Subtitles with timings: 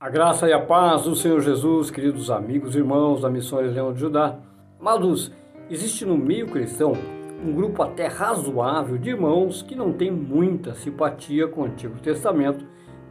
[0.00, 3.92] A graça e a paz do Senhor Jesus, queridos amigos e irmãos da Missões Leão
[3.92, 4.38] de Judá.
[4.80, 5.30] Amados,
[5.68, 6.94] existe no meio cristão
[7.44, 12.64] um grupo até razoável de irmãos que não tem muita simpatia com o Antigo Testamento,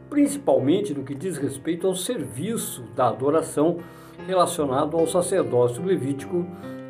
[0.08, 3.78] principalmente no que diz respeito ao serviço da adoração
[4.26, 6.44] relacionado ao sacerdócio levítico,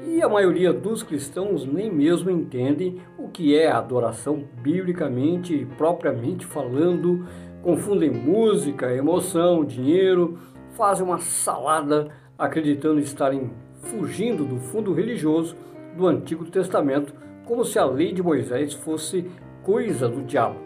[0.09, 6.47] e a maioria dos cristãos nem mesmo entendem o que é adoração biblicamente e propriamente
[6.47, 7.27] falando
[7.63, 10.39] confundem música, emoção, dinheiro,
[10.77, 13.51] fazem uma salada acreditando estarem
[13.83, 15.57] fugindo do fundo religioso
[15.97, 17.13] do Antigo Testamento,
[17.45, 19.31] como se a lei de Moisés fosse
[19.63, 20.57] coisa do diabo.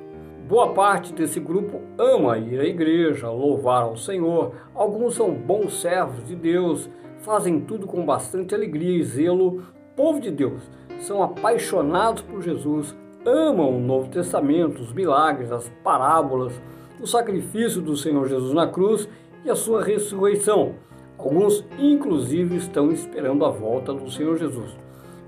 [0.49, 6.25] Boa parte desse grupo ama ir à igreja, louvar ao Senhor, alguns são bons servos
[6.27, 6.89] de Deus,
[7.21, 9.63] fazem tudo com bastante alegria e zelo.
[9.97, 10.63] Povo de Deus,
[10.99, 16.61] são apaixonados por Jesus, amam o Novo Testamento, os milagres, as parábolas,
[17.01, 19.09] o sacrifício do Senhor Jesus na cruz
[19.45, 20.75] e a sua ressurreição.
[21.19, 24.77] Alguns, inclusive, estão esperando a volta do Senhor Jesus.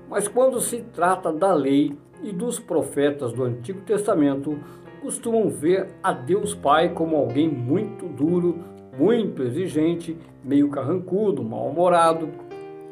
[0.09, 4.57] Mas quando se trata da lei e dos profetas do Antigo Testamento,
[5.01, 8.59] costumam ver a Deus Pai como alguém muito duro,
[8.97, 12.29] muito exigente, meio carrancudo, mal-humorado,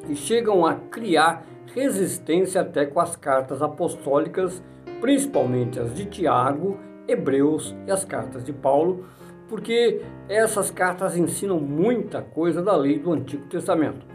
[0.07, 4.63] e chegam a criar resistência até com as cartas apostólicas,
[5.01, 6.77] principalmente as de Tiago
[7.07, 9.05] Hebreus e as cartas de Paulo,
[9.47, 14.05] porque essas cartas ensinam muita coisa da lei do Antigo Testamento.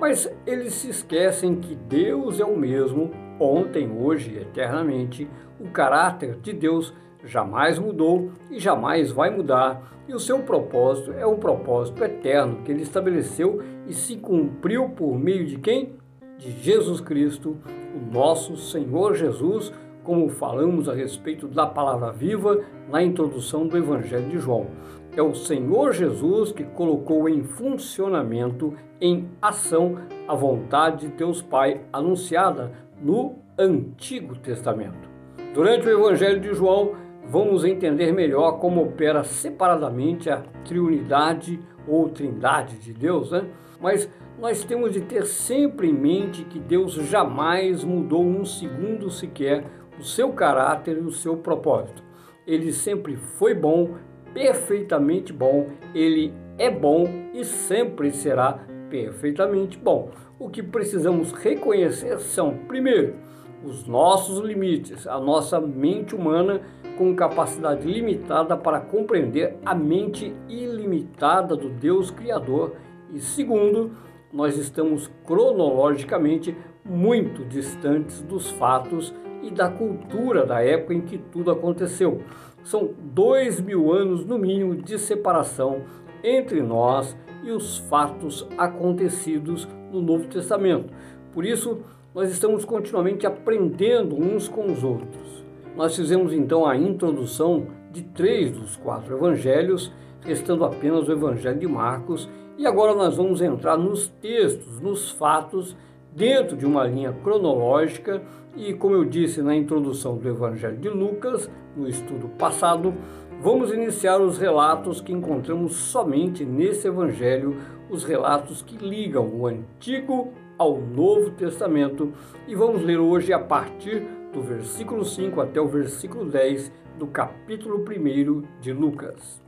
[0.00, 3.10] Mas eles se esquecem que Deus é o mesmo,
[3.40, 5.28] ontem, hoje e eternamente.
[5.58, 11.26] O caráter de Deus jamais mudou e jamais vai mudar, e o seu propósito é
[11.26, 15.96] um propósito eterno que ele estabeleceu e se cumpriu por meio de quem?
[16.38, 17.58] De Jesus Cristo,
[17.94, 19.72] o nosso Senhor Jesus,
[20.08, 24.68] como falamos a respeito da palavra viva na introdução do Evangelho de João.
[25.14, 31.82] É o Senhor Jesus que colocou em funcionamento, em ação, a vontade de Deus Pai
[31.92, 35.10] anunciada no Antigo Testamento.
[35.52, 36.92] Durante o Evangelho de João,
[37.26, 43.44] vamos entender melhor como opera separadamente a triunidade ou trindade de Deus, né?
[43.78, 44.08] Mas
[44.38, 49.64] nós temos de ter sempre em mente que Deus jamais mudou um segundo sequer
[49.98, 52.04] o seu caráter e o seu propósito.
[52.46, 53.96] Ele sempre foi bom,
[54.32, 57.04] perfeitamente bom, ele é bom
[57.34, 60.10] e sempre será perfeitamente bom.
[60.38, 63.16] O que precisamos reconhecer são, primeiro,
[63.64, 66.60] os nossos limites, a nossa mente humana
[66.96, 72.76] com capacidade limitada para compreender a mente ilimitada do Deus Criador.
[73.12, 73.92] E segundo,
[74.32, 81.50] nós estamos cronologicamente muito distantes dos fatos e da cultura da época em que tudo
[81.50, 82.22] aconteceu.
[82.62, 85.82] São dois mil anos, no mínimo, de separação
[86.22, 90.92] entre nós e os fatos acontecidos no Novo Testamento.
[91.32, 91.78] Por isso,
[92.14, 95.44] nós estamos continuamente aprendendo uns com os outros.
[95.76, 99.92] Nós fizemos então a introdução de três dos quatro evangelhos,
[100.24, 102.28] restando apenas o Evangelho de Marcos,
[102.58, 105.76] e agora nós vamos entrar nos textos, nos fatos
[106.14, 108.20] dentro de uma linha cronológica
[108.56, 112.92] e, como eu disse na introdução do Evangelho de Lucas, no estudo passado,
[113.40, 117.56] vamos iniciar os relatos que encontramos somente nesse Evangelho,
[117.88, 122.12] os relatos que ligam o Antigo ao Novo Testamento,
[122.48, 127.84] e vamos ler hoje a partir do versículo 5 até o versículo 10 do capítulo
[127.84, 129.47] 1 de Lucas.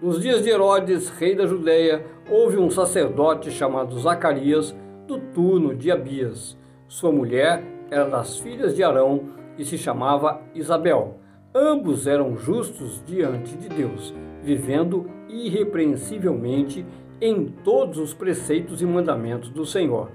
[0.00, 4.72] Nos dias de Herodes, rei da Judéia, houve um sacerdote chamado Zacarias
[5.08, 6.56] do turno de Abias.
[6.86, 11.18] Sua mulher era das filhas de Arão e se chamava Isabel.
[11.52, 16.86] Ambos eram justos diante de Deus, vivendo irrepreensivelmente
[17.20, 20.12] em todos os preceitos e mandamentos do Senhor.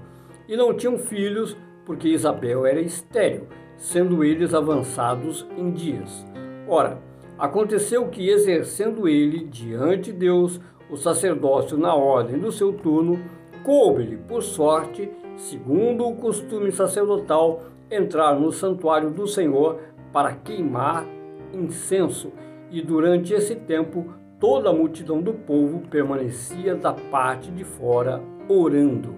[0.48, 1.54] E não tinham filhos,
[1.84, 6.24] porque Isabel era estéril, sendo eles avançados em dias.
[6.66, 6.98] Ora,
[7.38, 10.60] aconteceu que, exercendo ele diante de Deus
[10.90, 13.18] o sacerdócio na ordem do seu turno,
[13.62, 19.80] coube-lhe, por sorte, segundo o costume sacerdotal, entrar no santuário do Senhor
[20.12, 21.06] para queimar
[21.52, 22.32] incenso,
[22.70, 24.06] e durante esse tempo
[24.38, 29.14] toda a multidão do povo permanecia da parte de fora orando.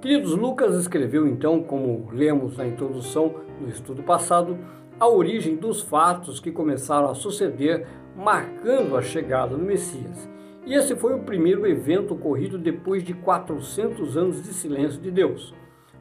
[0.00, 4.56] Queridos, Lucas escreveu então, como lemos na introdução no estudo passado,
[4.98, 7.86] a origem dos fatos que começaram a suceder,
[8.16, 10.28] marcando a chegada do Messias.
[10.66, 15.54] E esse foi o primeiro evento ocorrido depois de 400 anos de silêncio de Deus.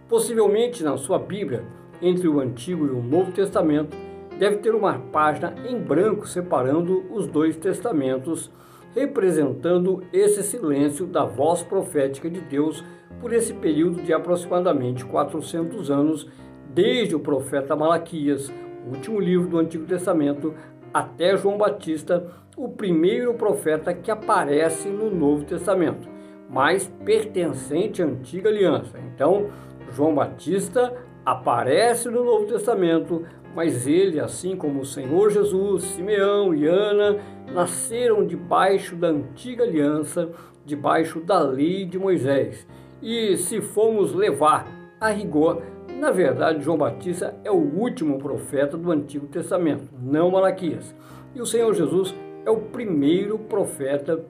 [0.09, 1.63] Possivelmente na sua Bíblia,
[2.01, 3.95] entre o Antigo e o Novo Testamento,
[4.37, 8.51] deve ter uma página em branco separando os dois testamentos,
[8.93, 12.83] representando esse silêncio da voz profética de Deus
[13.21, 16.27] por esse período de aproximadamente 400 anos,
[16.73, 18.51] desde o profeta Malaquias,
[18.89, 20.53] último livro do Antigo Testamento,
[20.93, 22.25] até João Batista,
[22.55, 26.09] o primeiro profeta que aparece no Novo Testamento,
[26.49, 28.97] mas pertencente à antiga aliança.
[29.13, 29.49] Então,
[29.91, 30.93] João Batista
[31.25, 33.25] aparece no Novo Testamento,
[33.55, 37.17] mas ele, assim como o Senhor Jesus, Simeão e Ana,
[37.53, 40.29] nasceram debaixo da antiga aliança,
[40.65, 42.67] debaixo da lei de Moisés.
[43.01, 44.67] E se formos levar
[44.99, 45.61] a rigor,
[45.97, 50.95] na verdade, João Batista é o último profeta do Antigo Testamento, não Malaquias.
[51.33, 52.13] E o Senhor Jesus
[52.45, 54.23] é o primeiro profeta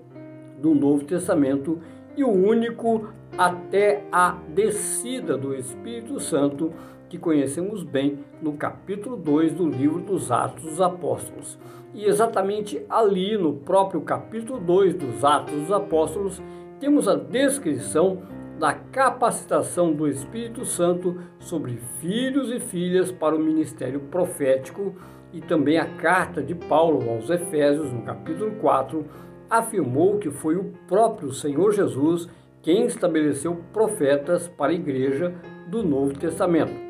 [0.61, 1.79] do Novo Testamento
[2.15, 6.71] e o único até a descida do Espírito Santo
[7.09, 11.59] que conhecemos bem no capítulo 2 do livro dos Atos dos Apóstolos.
[11.93, 16.41] E exatamente ali, no próprio capítulo 2 dos Atos dos Apóstolos,
[16.79, 18.21] temos a descrição
[18.57, 24.95] da capacitação do Espírito Santo sobre filhos e filhas para o ministério profético
[25.31, 29.05] e também a carta de Paulo aos Efésios, no capítulo 4,
[29.49, 32.27] afirmou que foi o próprio Senhor Jesus
[32.61, 35.33] quem estabeleceu profetas para a igreja
[35.67, 36.86] do Novo Testamento.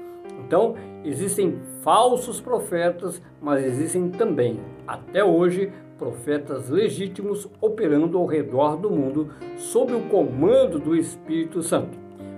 [0.48, 8.90] Então, existem falsos profetas, mas existem também, até hoje, profetas legítimos operando ao redor do
[8.90, 11.98] mundo sob o comando do Espírito Santo.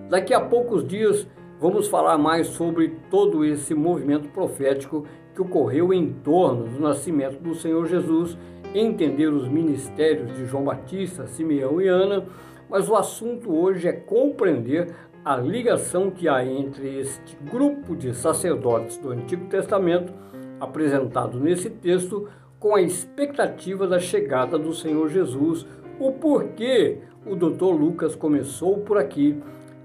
[0.10, 1.28] Daqui a poucos dias
[1.60, 5.06] vamos falar mais sobre todo esse movimento profético
[5.36, 8.36] que ocorreu em torno do nascimento do Senhor Jesus,
[8.74, 12.26] entender os ministérios de João Batista, Simeão e Ana,
[12.70, 14.94] mas o assunto hoje é compreender
[15.30, 20.12] a ligação que há entre este grupo de sacerdotes do Antigo Testamento,
[20.60, 22.28] apresentado nesse texto,
[22.60, 25.68] com a expectativa da chegada do Senhor Jesus,
[26.00, 26.98] o porquê
[27.28, 27.66] o Dr.
[27.66, 29.40] Lucas começou por aqui,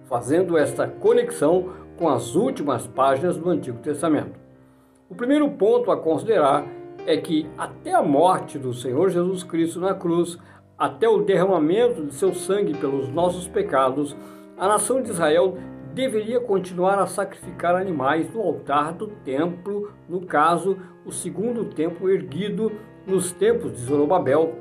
[0.08, 4.40] fazendo esta conexão com as últimas páginas do Antigo Testamento.
[5.10, 6.66] O primeiro ponto a considerar
[7.06, 10.38] é que até a morte do Senhor Jesus Cristo na cruz,
[10.78, 14.16] até o derramamento de seu sangue pelos nossos pecados,
[14.56, 15.58] a nação de Israel
[15.92, 22.72] deveria continuar a sacrificar animais no altar do templo, no caso, o segundo templo erguido
[23.06, 24.54] nos tempos de Zorobabel,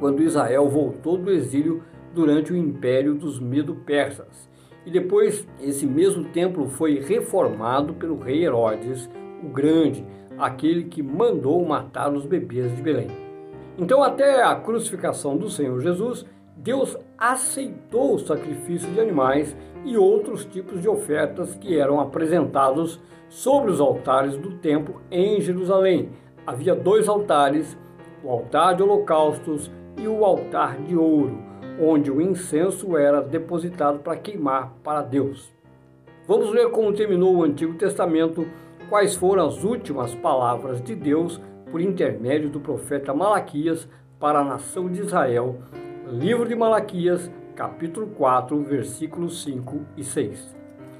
[0.00, 1.82] quando Israel voltou do exílio
[2.14, 4.48] durante o império dos Medo-Persas.
[4.84, 9.08] E depois esse mesmo templo foi reformado pelo rei Herodes
[9.42, 10.04] o Grande,
[10.38, 13.08] aquele que mandou matar os bebês de Belém.
[13.76, 16.26] Então, até a crucificação do Senhor Jesus,
[16.60, 23.70] Deus aceitou o sacrifício de animais e outros tipos de ofertas que eram apresentados sobre
[23.70, 26.10] os altares do templo em Jerusalém.
[26.44, 27.78] Havia dois altares,
[28.24, 31.38] o altar de holocaustos e o altar de ouro,
[31.80, 35.52] onde o incenso era depositado para queimar para Deus.
[36.26, 38.44] Vamos ver como terminou o Antigo Testamento,
[38.88, 41.40] quais foram as últimas palavras de Deus
[41.70, 43.88] por intermédio do profeta Malaquias
[44.18, 45.56] para a nação de Israel
[46.10, 50.56] Livro de Malaquias, capítulo 4, versículos 5 e 6.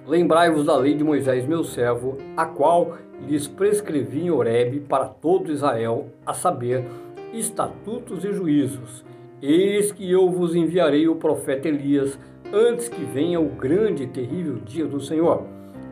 [0.07, 5.51] Lembrai-vos da lei de Moisés, meu servo, a qual lhes prescrevi em Horebe para todo
[5.51, 6.85] Israel, a saber,
[7.33, 9.03] estatutos e juízos.
[9.41, 12.19] Eis que eu vos enviarei o profeta Elias,
[12.53, 15.43] antes que venha o grande e terrível dia do Senhor.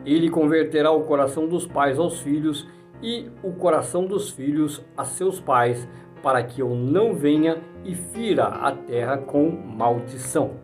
[0.05, 2.67] Ele converterá o coração dos pais aos filhos
[3.01, 5.87] e o coração dos filhos a seus pais,
[6.27, 10.55] para que eu não venha e fira a terra com maldição.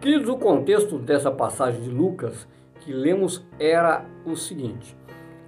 [0.00, 2.46] Queridos, o contexto dessa passagem de Lucas
[2.78, 4.96] que lemos era o seguinte: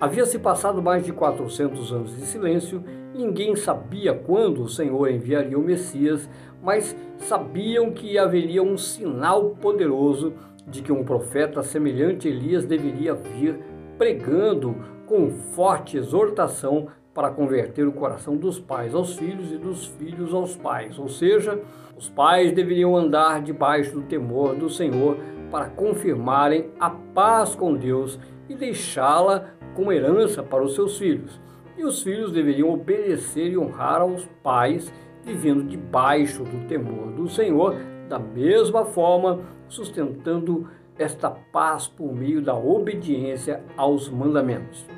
[0.00, 2.82] havia se passado mais de 400 anos de silêncio,
[3.14, 6.28] ninguém sabia quando o Senhor enviaria o Messias,
[6.60, 10.34] mas sabiam que haveria um sinal poderoso
[10.66, 13.60] de que um profeta semelhante a Elias deveria vir
[13.96, 14.74] pregando
[15.06, 16.88] com forte exortação
[17.20, 20.98] para converter o coração dos pais aos filhos e dos filhos aos pais.
[20.98, 21.60] Ou seja,
[21.94, 25.18] os pais deveriam andar debaixo do temor do Senhor
[25.50, 31.38] para confirmarem a paz com Deus e deixá-la como herança para os seus filhos.
[31.76, 34.90] E os filhos deveriam obedecer e honrar aos pais,
[35.22, 37.76] vivendo debaixo do temor do Senhor,
[38.08, 40.66] da mesma forma, sustentando
[40.98, 44.88] esta paz por meio da obediência aos mandamentos.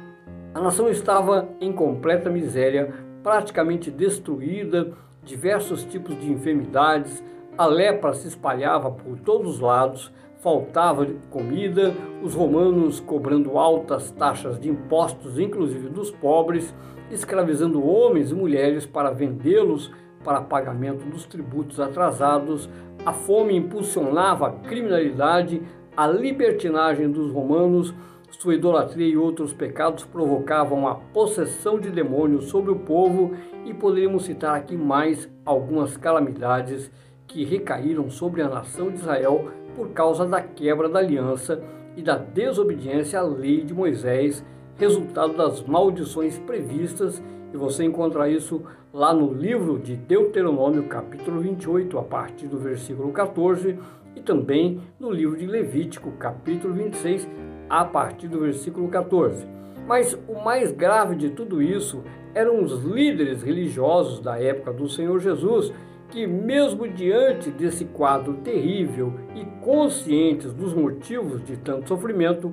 [0.54, 2.92] A nação estava em completa miséria,
[3.23, 4.92] praticamente destruída,
[5.25, 7.25] diversos tipos de enfermidades,
[7.56, 14.61] a lepra se espalhava por todos os lados, faltava comida, os romanos cobrando altas taxas
[14.61, 16.75] de impostos, inclusive dos pobres,
[17.11, 19.90] escravizando homens e mulheres para vendê-los
[20.23, 22.68] para pagamento dos tributos atrasados,
[23.06, 25.62] a fome impulsionava a criminalidade,
[25.97, 27.94] a libertinagem dos romanos,
[28.38, 33.32] sua idolatria e outros pecados provocavam a possessão de demônios sobre o povo
[33.64, 36.90] e poderíamos citar aqui mais algumas calamidades
[37.26, 41.62] que recaíram sobre a nação de Israel por causa da quebra da aliança
[41.96, 44.44] e da desobediência à lei de Moisés,
[44.76, 47.22] resultado das maldições previstas,
[47.52, 48.62] e você encontra isso
[48.92, 53.78] lá no livro de Deuteronômio, capítulo 28, a partir do versículo 14,
[54.16, 57.28] e também no livro de Levítico, capítulo 26,
[57.72, 59.46] a partir do versículo 14.
[59.86, 62.02] Mas o mais grave de tudo isso
[62.34, 65.72] eram os líderes religiosos da época do Senhor Jesus,
[66.10, 72.52] que, mesmo diante desse quadro terrível e conscientes dos motivos de tanto sofrimento,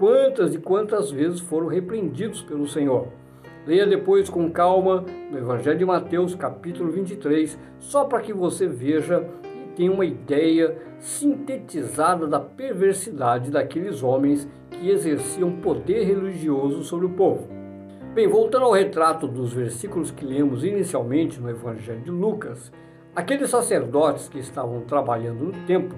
[0.00, 3.06] quantas e quantas vezes foram repreendidos pelo Senhor.
[3.64, 9.24] Leia depois com calma no Evangelho de Mateus, capítulo 23, só para que você veja
[9.76, 17.46] tenha uma ideia sintetizada da perversidade daqueles homens que exerciam poder religioso sobre o povo.
[18.14, 22.72] Bem, voltando ao retrato dos versículos que lemos inicialmente no Evangelho de Lucas,
[23.14, 25.96] aqueles sacerdotes que estavam trabalhando no templo,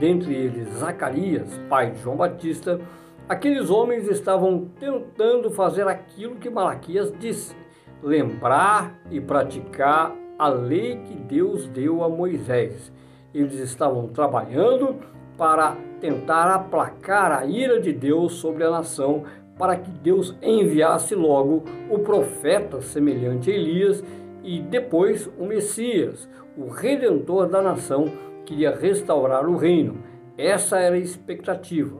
[0.00, 2.80] dentre eles Zacarias, pai de João Batista,
[3.28, 7.54] aqueles homens estavam tentando fazer aquilo que Malaquias disse:
[8.02, 12.90] lembrar e praticar a lei que Deus deu a Moisés.
[13.34, 14.96] Eles estavam trabalhando
[15.36, 19.24] para tentar aplacar a ira de Deus sobre a nação,
[19.58, 24.02] para que Deus enviasse logo o profeta semelhante a Elias
[24.42, 28.06] e depois o Messias, o redentor da nação,
[28.44, 29.98] que iria restaurar o reino.
[30.36, 31.98] Essa era a expectativa.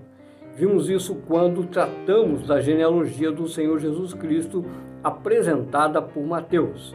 [0.56, 4.64] Vimos isso quando tratamos da genealogia do Senhor Jesus Cristo
[5.02, 6.94] apresentada por Mateus.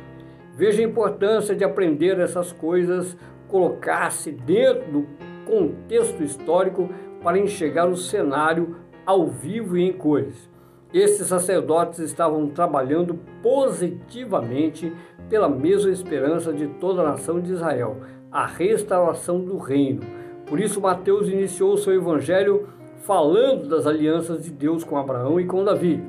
[0.56, 5.08] Veja a importância de aprender essas coisas, colocar-se dentro do
[5.46, 6.90] contexto histórico
[7.22, 8.75] para enxergar o cenário
[9.06, 10.50] ao vivo e em cores.
[10.94, 14.94] Esses sacerdotes estavam trabalhando positivamente
[15.30, 17.98] pela mesma esperança de toda a nação de Israel,
[18.32, 20.02] a restauração do reino.
[20.46, 22.70] Por isso, Mateus iniciou seu evangelho
[23.02, 26.02] falando das alianças de Deus com Abraão e com Davi.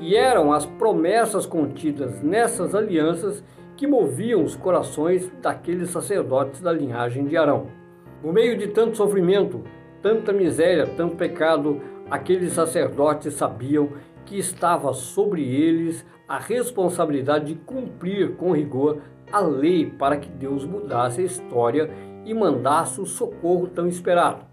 [0.00, 3.42] E eram as promessas contidas nessas alianças
[3.76, 7.66] que moviam os corações daqueles sacerdotes da linhagem de Arão.
[8.22, 9.62] No meio de tanto sofrimento,
[10.00, 13.90] tanta miséria, tanto pecado, aqueles sacerdotes sabiam
[14.24, 20.64] que estava sobre eles a responsabilidade de cumprir com rigor a lei para que Deus
[20.64, 21.90] mudasse a história
[22.24, 24.44] e mandasse o socorro tão esperado.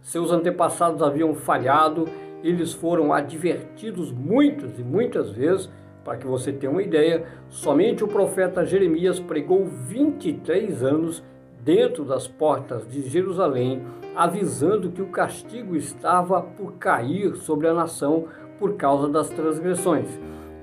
[0.00, 2.08] Seus antepassados haviam falhado,
[2.42, 5.70] eles foram advertidos muitas e muitas vezes.
[6.04, 11.22] Para que você tenha uma ideia, somente o profeta Jeremias pregou 23 anos
[11.62, 13.82] dentro das portas de Jerusalém,
[14.16, 18.26] avisando que o castigo estava por cair sobre a nação
[18.58, 20.08] por causa das transgressões.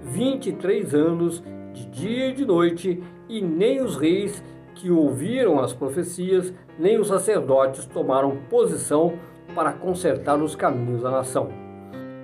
[0.04, 1.44] 23 anos
[1.74, 4.44] de dia e de noite, e nem os reis
[4.76, 9.14] que ouviram as profecias, nem os sacerdotes tomaram posição
[9.54, 11.50] para consertar os caminhos da nação.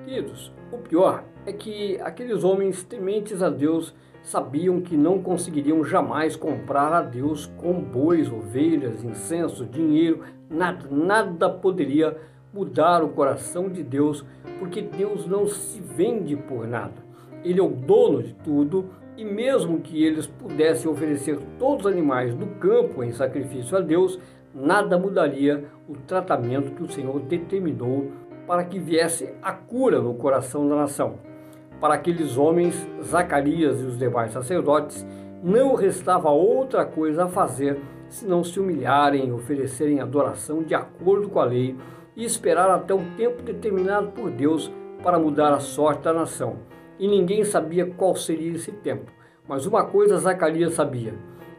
[0.05, 6.35] Queridos, o pior é que aqueles homens tementes a Deus sabiam que não conseguiriam jamais
[6.35, 12.17] comprar a Deus com bois, ovelhas, incenso, dinheiro, nada, nada poderia
[12.51, 14.25] mudar o coração de Deus,
[14.57, 17.05] porque Deus não se vende por nada.
[17.43, 22.33] Ele é o dono de tudo, e mesmo que eles pudessem oferecer todos os animais
[22.33, 24.19] do campo em sacrifício a Deus,
[24.53, 28.11] nada mudaria o tratamento que o Senhor determinou
[28.47, 31.34] para que viesse a cura no coração da nação.
[31.79, 35.05] Para aqueles homens, Zacarias e os demais sacerdotes,
[35.43, 37.79] não restava outra coisa a fazer
[38.09, 41.75] senão se humilharem, oferecerem adoração de acordo com a lei
[42.15, 44.71] e esperar até o tempo determinado por Deus
[45.03, 46.57] para mudar a sorte da nação.
[46.97, 49.11] E ninguém sabia qual seria esse tempo.
[49.47, 51.13] Mas uma coisa Zacarias sabia: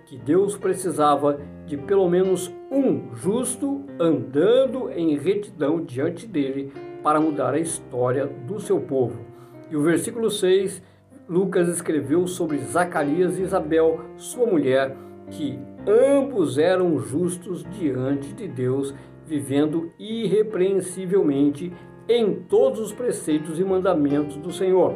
[0.06, 7.54] que Deus precisava de pelo menos um justo andando em retidão diante dele para mudar
[7.54, 9.35] a história do seu povo.
[9.70, 10.80] E o versículo 6,
[11.28, 14.96] Lucas escreveu sobre Zacarias e Isabel, sua mulher,
[15.30, 18.94] que ambos eram justos diante de Deus,
[19.26, 21.72] vivendo irrepreensivelmente
[22.08, 24.94] em todos os preceitos e mandamentos do Senhor.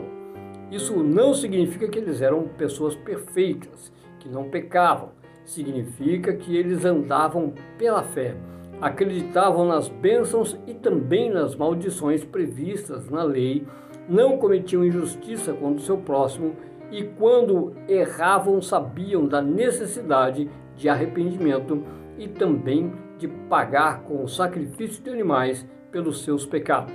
[0.71, 5.11] Isso não significa que eles eram pessoas perfeitas, que não pecavam.
[5.45, 8.37] Significa que eles andavam pela fé,
[8.81, 13.67] acreditavam nas bênçãos e também nas maldições previstas na lei
[14.11, 16.57] não cometiam injustiça contra o seu próximo
[16.91, 21.85] e, quando erravam, sabiam da necessidade de arrependimento
[22.19, 26.95] e também de pagar com o sacrifício de animais pelos seus pecados.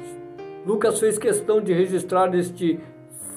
[0.65, 2.79] Lucas fez questão de registrar este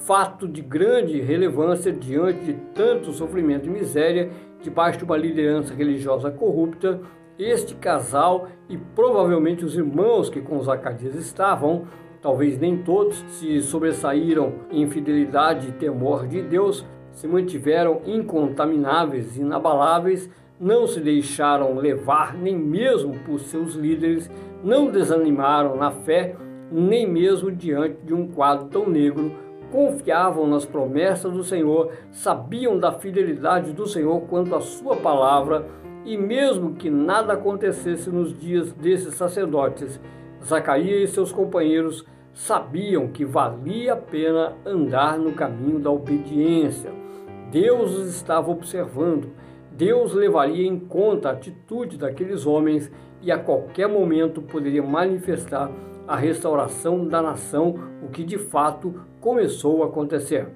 [0.05, 4.31] fato de grande relevância diante de tanto sofrimento e miséria
[4.61, 7.01] debaixo de uma liderança religiosa corrupta.
[7.39, 11.87] Este casal e provavelmente os irmãos que com Zacarias estavam,
[12.21, 20.31] talvez nem todos, se sobressaíram em fidelidade e temor de Deus, se mantiveram incontamináveis, inabaláveis,
[20.61, 24.31] não se deixaram levar nem mesmo por seus líderes,
[24.63, 26.35] não desanimaram na fé,
[26.71, 29.33] nem mesmo diante de um quadro tão negro,
[29.71, 35.67] confiavam nas promessas do Senhor, sabiam da fidelidade do Senhor quanto à sua palavra,
[36.05, 40.01] e mesmo que nada acontecesse nos dias desses sacerdotes,
[40.45, 46.91] Zacarias e seus companheiros sabiam que valia a pena andar no caminho da obediência.
[47.51, 49.33] Deus os estava observando
[49.79, 52.91] Deus levaria em conta a atitude daqueles homens
[53.23, 55.71] e a qualquer momento poderia manifestar
[56.05, 60.49] a restauração da nação, o que de fato começou a acontecer.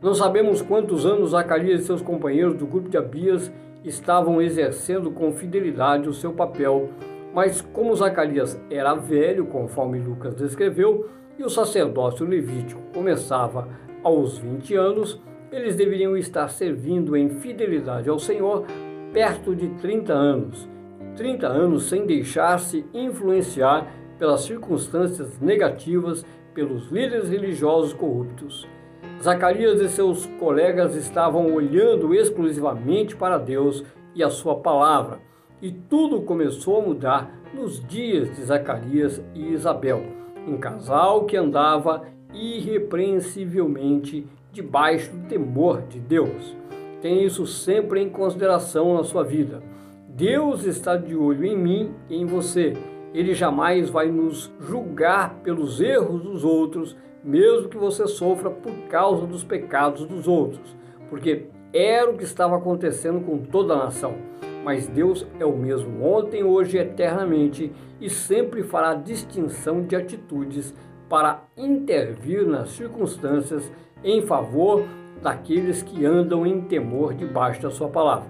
[0.00, 3.50] Não sabemos quantos anos Zacarias e seus companheiros do grupo de Abias
[3.82, 6.90] estavam exercendo com fidelidade o seu papel,
[7.36, 11.06] mas como Zacarias era velho, conforme Lucas descreveu,
[11.38, 13.68] e o sacerdócio levítico começava
[14.02, 15.20] aos 20 anos,
[15.52, 18.64] eles deveriam estar servindo em fidelidade ao Senhor
[19.12, 20.66] perto de 30 anos.
[21.14, 23.86] 30 anos sem deixar-se influenciar
[24.18, 26.24] pelas circunstâncias negativas
[26.54, 28.66] pelos líderes religiosos corruptos.
[29.22, 35.20] Zacarias e seus colegas estavam olhando exclusivamente para Deus e a sua palavra,
[35.60, 40.02] e tudo começou a mudar nos dias de Zacarias e Isabel,
[40.46, 42.02] um casal que andava
[42.34, 46.56] irrepreensivelmente debaixo do temor de Deus.
[47.00, 49.62] Tenha isso sempre em consideração na sua vida.
[50.08, 52.74] Deus está de olho em mim e em você.
[53.14, 59.26] Ele jamais vai nos julgar pelos erros dos outros, mesmo que você sofra por causa
[59.26, 60.76] dos pecados dos outros,
[61.08, 64.14] porque era o que estava acontecendo com toda a nação.
[64.66, 70.74] Mas Deus é o mesmo ontem, hoje eternamente e sempre fará distinção de atitudes
[71.08, 73.70] para intervir nas circunstâncias
[74.02, 74.82] em favor
[75.22, 78.28] daqueles que andam em temor debaixo da sua palavra.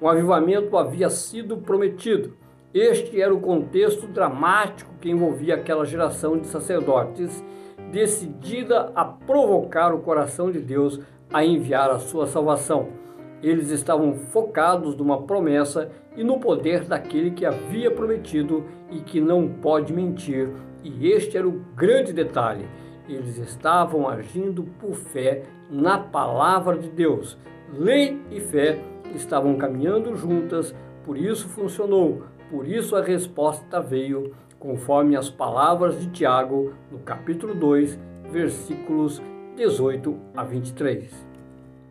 [0.00, 2.32] Um avivamento havia sido prometido.
[2.72, 7.44] Este era o contexto dramático que envolvia aquela geração de sacerdotes
[7.92, 10.98] decidida a provocar o coração de Deus
[11.30, 13.03] a enviar a sua salvação.
[13.44, 19.46] Eles estavam focados numa promessa e no poder daquele que havia prometido e que não
[19.46, 20.48] pode mentir.
[20.82, 22.66] E este era o grande detalhe.
[23.06, 27.36] Eles estavam agindo por fé na palavra de Deus.
[27.70, 28.82] Lei e fé
[29.14, 36.08] estavam caminhando juntas, por isso funcionou, por isso a resposta veio, conforme as palavras de
[36.08, 37.98] Tiago, no capítulo 2,
[38.30, 39.20] versículos
[39.54, 41.12] 18 a 23.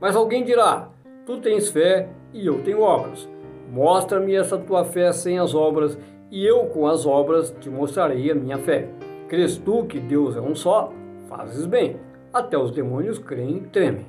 [0.01, 0.89] Mas alguém dirá:
[1.25, 3.29] Tu tens fé e eu tenho obras.
[3.71, 5.97] Mostra-me essa tua fé sem as obras,
[6.29, 8.89] e eu com as obras te mostrarei a minha fé.
[9.27, 10.91] Crês tu que Deus é um só?
[11.27, 11.97] fazes bem.
[12.31, 14.05] Até os demônios creem e tremem.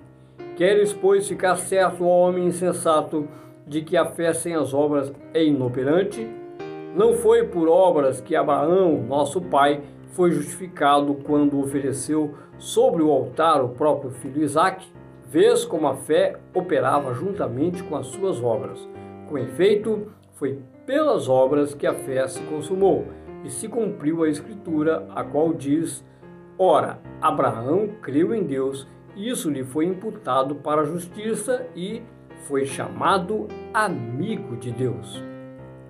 [0.56, 3.26] Queres, pois, ficar certo, ó homem insensato,
[3.66, 6.28] de que a fé sem as obras é inoperante?
[6.94, 13.64] Não foi por obras que Abraão, nosso pai, foi justificado quando ofereceu sobre o altar
[13.64, 14.86] o próprio filho Isaque?
[15.26, 18.88] Vês como a fé operava juntamente com as suas obras.
[19.28, 23.06] Com efeito, foi pelas obras que a fé se consumou
[23.44, 26.04] e se cumpriu a escritura, a qual diz:
[26.58, 32.02] Ora, Abraão creu em Deus, e isso lhe foi imputado para a justiça e
[32.46, 35.22] foi chamado amigo de Deus.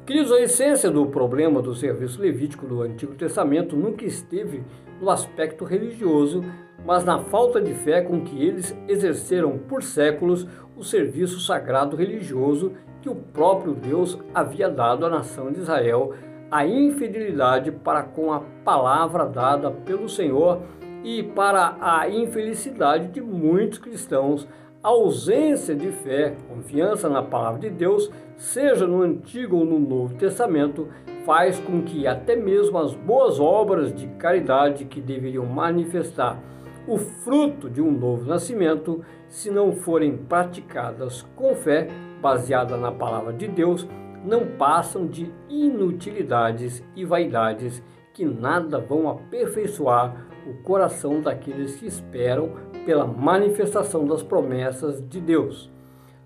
[0.07, 4.63] Queridos, a essência do problema do serviço levítico do Antigo Testamento nunca esteve
[5.01, 6.45] no aspecto religioso,
[6.85, 12.73] mas na falta de fé com que eles exerceram por séculos o serviço sagrado religioso
[13.01, 16.15] que o próprio Deus havia dado à nação de Israel
[16.51, 20.61] a infidelidade para com a palavra dada pelo Senhor
[21.03, 24.49] e para a infelicidade de muitos cristãos,
[24.83, 30.15] a ausência de fé, confiança na palavra de Deus, seja no Antigo ou no Novo
[30.15, 30.89] Testamento,
[31.27, 36.39] faz com que até mesmo as boas obras de caridade que deveriam manifestar
[36.87, 41.89] o fruto de um novo nascimento, se não forem praticadas com fé,
[42.21, 43.89] baseada na palavra de Deus,
[44.25, 52.53] não passam de inutilidades e vaidades que nada vão aperfeiçoar o coração daqueles que esperam
[52.85, 55.73] pela manifestação das promessas de Deus.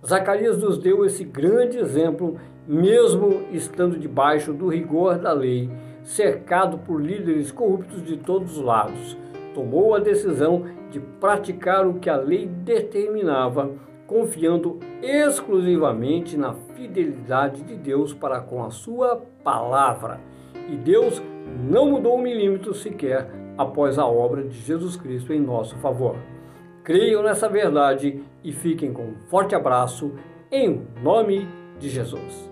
[0.05, 5.71] Zacarias nos deu esse grande exemplo, mesmo estando debaixo do rigor da lei,
[6.03, 9.17] cercado por líderes corruptos de todos os lados.
[9.59, 13.73] Tomou a decisão de praticar o que a lei determinava,
[14.07, 20.21] confiando exclusivamente na fidelidade de Deus para com a sua palavra.
[20.69, 21.21] E Deus
[21.69, 26.15] não mudou um milímetro sequer após a obra de Jesus Cristo em nosso favor.
[26.85, 30.13] Creiam nessa verdade e fiquem com um forte abraço
[30.53, 31.49] em nome
[31.81, 32.49] de Jesus.